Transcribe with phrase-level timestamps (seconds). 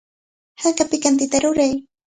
[0.63, 1.73] Haka pikantita ruray.